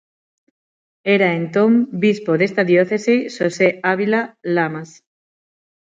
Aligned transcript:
Era 1.15 1.27
entón 1.39 1.71
bispo 2.03 2.31
desta 2.39 2.63
diocese 2.71 3.15
Xosé 3.35 3.69
Avila 3.91 4.21
Lamas. 4.55 4.89